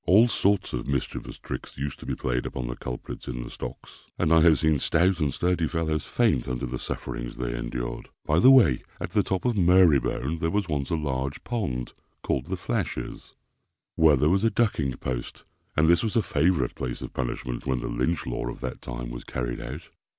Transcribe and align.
All 0.07 0.27
sorts 0.27 0.73
of 0.73 0.87
mischievous 0.87 1.37
tricks 1.37 1.77
used 1.77 1.99
to 1.99 2.07
be 2.07 2.15
played 2.15 2.47
upon 2.47 2.65
the 2.65 2.75
culprits 2.75 3.27
in 3.27 3.43
the 3.43 3.51
stocks; 3.51 4.07
and 4.17 4.33
I 4.33 4.41
have 4.41 4.57
seen 4.57 4.79
stout 4.79 5.19
and 5.19 5.31
sturdy 5.31 5.67
fellows 5.67 6.03
faint 6.05 6.47
under 6.47 6.65
the 6.65 6.79
sufferings 6.79 7.37
they 7.37 7.53
endured. 7.55 8.09
By 8.25 8.39
the 8.39 8.49
way, 8.49 8.81
at 8.99 9.11
the 9.11 9.21
top 9.21 9.45
of 9.45 9.55
Marybone, 9.55 10.39
there 10.39 10.49
was 10.49 10.67
once 10.67 10.89
a 10.89 10.95
large 10.95 11.43
pond, 11.43 11.93
called 12.23 12.47
the 12.47 12.57
Flashes, 12.57 13.35
where 13.95 14.15
there 14.15 14.27
was 14.29 14.43
a 14.43 14.49
ducking 14.49 14.91
post 14.97 15.43
and 15.77 15.87
this 15.87 16.01
was 16.01 16.15
a 16.15 16.23
favourite 16.23 16.73
place 16.73 17.03
of 17.03 17.13
punishment 17.13 17.67
when 17.67 17.81
the 17.81 17.87
Lynch 17.87 18.25
Law 18.25 18.47
of 18.47 18.59
that 18.61 18.81
time 18.81 19.11
was 19.11 19.23
carried 19.23 19.61
out. 19.61 19.89